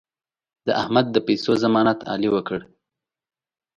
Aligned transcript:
د 0.65 0.67
احمد 0.81 1.05
د 1.11 1.17
پیسو 1.27 1.51
ضمانت 1.63 1.99
علي 2.11 2.29
وکړ. 2.31 2.59